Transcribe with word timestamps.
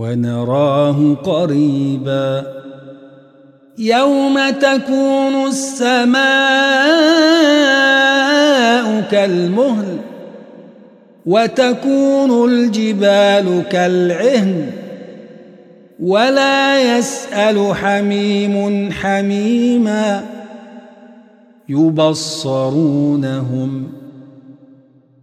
ونراه 0.00 1.14
قريبا. 1.24 2.46
يوم 3.78 4.50
تكون 4.50 5.46
السماء 5.46 6.20
كالمهل 9.10 9.96
وتكون 11.26 12.50
الجبال 12.50 13.62
كالعهن 13.70 14.70
ولا 16.00 16.98
يسأل 16.98 17.74
حميم 17.74 18.92
حميما 18.92 20.24
يبصرونهم. 21.68 22.92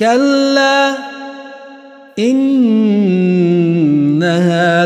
كلا 0.00 0.94
إنها 2.18 2.86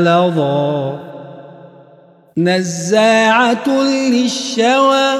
لظى. 0.00 0.98
نزاعة 2.36 3.68
للشوى 3.68 5.10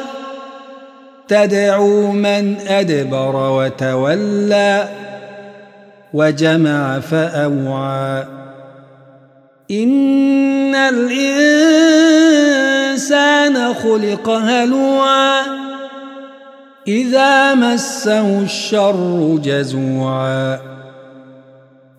تدعو 1.28 2.12
من 2.12 2.56
أدبر 2.68 3.36
وتولى 3.36 4.88
وجمع 6.14 7.00
فأوعى. 7.00 8.24
إن 9.70 10.74
الإنسان 10.74 11.34
خلق 13.74 14.28
هلوعا. 14.28 15.63
إذا 16.88 17.54
مسه 17.54 18.42
الشر 18.42 19.38
جزوعا 19.44 20.60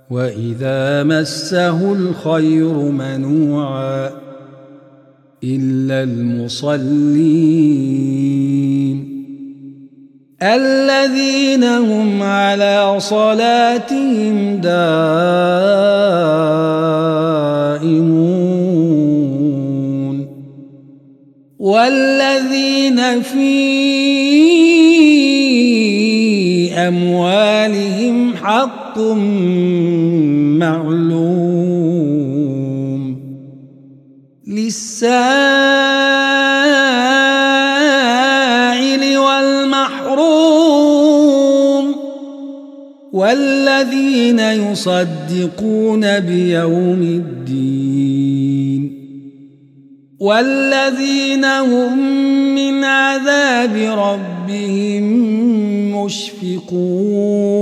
وإذا 0.09 1.03
مسه 1.03 1.93
الخير 1.93 2.73
منوعا 2.73 4.11
إلا 5.43 6.03
المصلين 6.03 7.45
الذين 10.43 11.63
هم 11.63 12.23
على 12.23 12.95
صلاتهم 12.99 14.57
دائمون 14.57 14.85
والذين 21.59 23.21
في 23.21 24.04
أموالهم 26.75 28.35
حق 28.35 28.99
معلوم. 30.59 31.55
للسائل 34.47 35.37
والمحروم 39.17 40.35
والذين 43.13 44.39
يصدقون 44.39 46.19
بيوم 46.19 47.01
الدين. 47.01 48.24
والذين 50.19 51.45
هم 51.45 51.97
من 52.55 52.83
عذاب 52.83 53.75
ربهم 53.75 55.03
مشفقون 56.03 57.55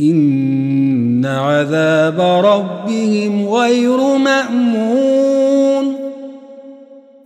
إن 0.00 1.26
عذاب 1.26 2.20
ربهم 2.20 3.48
غير 3.48 4.16
مأمون 4.16 5.96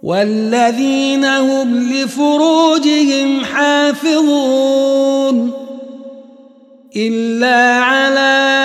والذين 0.02 1.24
هم 1.24 1.92
لفروجهم 1.92 3.44
حافظون 3.44 4.84
إلا 6.96 7.74
على 7.74 8.64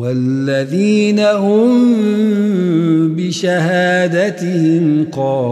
والذين 0.00 1.20
هم 1.20 1.70
بشهادتهم 3.16 5.06
قائمون 5.12 5.50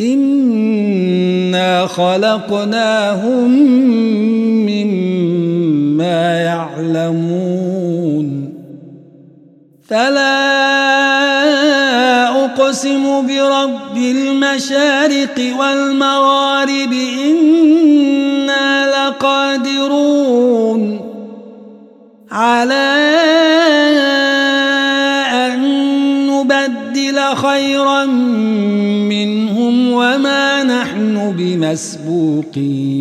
إنا 0.00 1.86
خلقناهم 1.86 3.50
مما 4.66 6.40
يعلمون. 6.40 8.54
فلا 9.88 10.44
أقسم 12.44 13.26
برب 13.26 13.96
المشارق 13.96 15.54
والمغارب 15.58 16.92
إنا 17.24 18.86
لقادرون 18.86 21.00
على 22.30 23.14
خيرا 27.34 28.04
منهم 29.08 29.92
وما 29.92 30.62
نحن 30.62 31.34
بمسبوقين. 31.38 32.94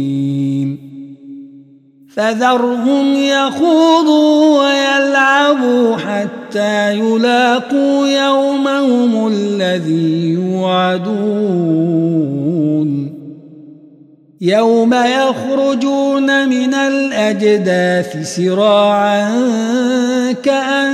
فذرهم 2.15 3.13
يخوضوا 3.13 4.59
ويلعبوا 4.59 5.95
حتى 5.95 6.93
يلاقوا 6.99 8.07
يومهم 8.07 9.27
الذي 9.27 10.29
يوعدون. 10.29 11.93
يوم 14.41 14.93
يخرجون 14.93 16.49
من 16.49 16.73
الأجداث 16.73 18.35
سراعا 18.35 19.29
إلى 20.45 20.93